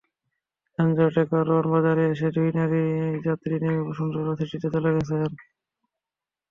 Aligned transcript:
যানজটে 0.79 1.23
কারওয়ান 1.31 1.65
বাজারে 1.73 2.03
এসে 2.13 2.27
দুই 2.35 2.49
নারী 2.57 2.81
যাত্রী 3.25 3.53
নেমে 3.61 3.81
বসুন্ধরা 3.87 4.33
সিটিতে 4.41 4.67
চলে 4.75 4.89
গেছেন। 4.95 5.21